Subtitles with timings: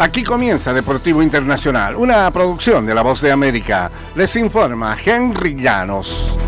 [0.00, 3.90] Aquí comienza Deportivo Internacional, una producción de La Voz de América.
[4.14, 6.38] Les informa Henry Llanos.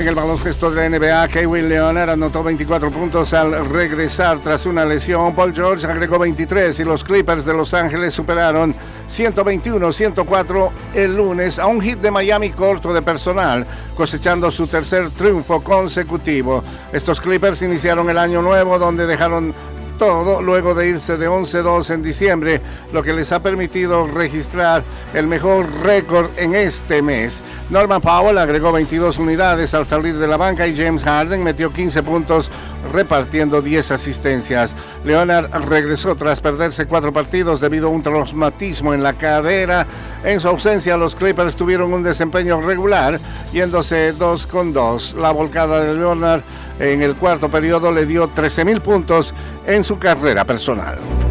[0.00, 4.84] En el baloncesto de la NBA, Kevin Leonard anotó 24 puntos al regresar tras una
[4.84, 5.34] lesión.
[5.34, 8.76] Paul George agregó 23 y los Clippers de Los Ángeles superaron
[9.08, 13.66] 121-104 el lunes a un hit de Miami corto de personal,
[13.96, 16.62] cosechando su tercer triunfo consecutivo.
[16.92, 19.52] Estos Clippers iniciaron el año nuevo donde dejaron
[19.98, 24.82] todo luego de irse de 11-2 en diciembre, lo que les ha permitido registrar
[25.12, 27.42] el mejor récord en este mes.
[27.68, 32.02] Norman Powell agregó 22 unidades al salir de la banca y James Harden metió 15
[32.02, 32.50] puntos
[32.92, 34.74] repartiendo 10 asistencias.
[35.04, 39.86] Leonard regresó tras perderse cuatro partidos debido a un traumatismo en la cadera.
[40.24, 43.20] En su ausencia, los Clippers tuvieron un desempeño regular,
[43.52, 45.16] yéndose 2 con 2.
[45.18, 46.42] La volcada de Leonard
[46.78, 49.34] en el cuarto periodo le dio 13 mil puntos
[49.66, 51.27] en su carrera personal.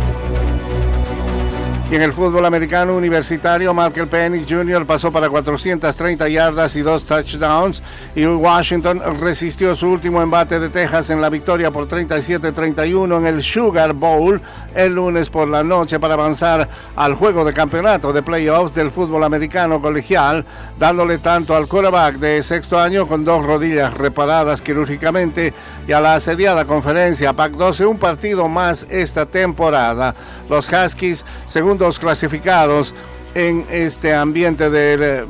[1.90, 4.86] Y en el fútbol americano universitario, Michael Penny Jr.
[4.86, 7.82] pasó para 430 yardas y dos touchdowns.
[8.14, 13.42] Y Washington resistió su último embate de Texas en la victoria por 37-31 en el
[13.42, 14.42] Sugar Bowl
[14.76, 19.24] el lunes por la noche para avanzar al juego de campeonato de playoffs del fútbol
[19.24, 20.46] americano colegial,
[20.78, 25.54] dándole tanto al quarterback de sexto año con dos rodillas reparadas quirúrgicamente
[25.88, 30.14] y a la asediada conferencia PAC-12 un partido más esta temporada.
[30.50, 32.96] Los Huskies, según clasificados
[33.36, 35.26] en este ambiente del eh,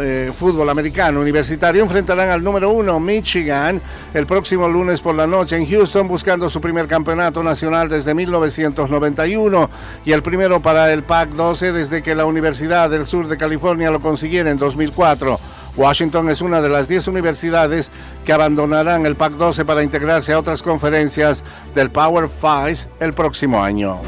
[0.00, 3.80] eh, fútbol americano universitario enfrentarán al número uno Michigan
[4.14, 9.70] el próximo lunes por la noche en Houston buscando su primer campeonato nacional desde 1991
[10.04, 13.92] y el primero para el PAC 12 desde que la Universidad del Sur de California
[13.92, 15.38] lo consiguiera en 2004.
[15.76, 17.92] Washington es una de las 10 universidades
[18.24, 21.44] que abandonarán el PAC 12 para integrarse a otras conferencias
[21.76, 24.00] del Power Five el próximo año.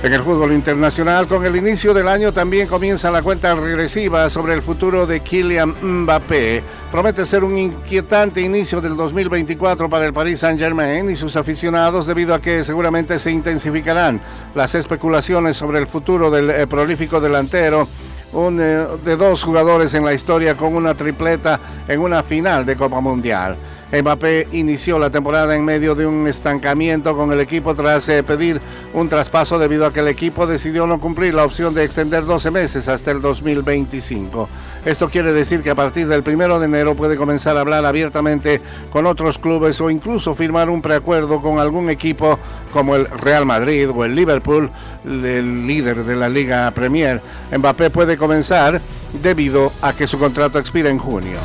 [0.00, 4.54] En el fútbol internacional, con el inicio del año también comienza la cuenta regresiva sobre
[4.54, 6.62] el futuro de Kylian Mbappé.
[6.92, 12.32] Promete ser un inquietante inicio del 2024 para el Paris Saint-Germain y sus aficionados debido
[12.32, 14.20] a que seguramente se intensificarán
[14.54, 17.88] las especulaciones sobre el futuro del eh, prolífico delantero
[18.32, 21.58] un, eh, de dos jugadores en la historia con una tripleta
[21.88, 23.56] en una final de Copa Mundial.
[23.90, 28.60] Mbappé inició la temporada en medio de un estancamiento con el equipo tras eh, pedir
[28.92, 32.50] un traspaso debido a que el equipo decidió no cumplir la opción de extender 12
[32.50, 34.48] meses hasta el 2025.
[34.84, 38.60] Esto quiere decir que a partir del primero de enero puede comenzar a hablar abiertamente
[38.90, 42.38] con otros clubes o incluso firmar un preacuerdo con algún equipo
[42.72, 44.70] como el Real Madrid o el Liverpool,
[45.04, 47.22] el líder de la Liga Premier.
[47.56, 48.82] Mbappé puede comenzar
[49.22, 51.38] debido a que su contrato expira en junio.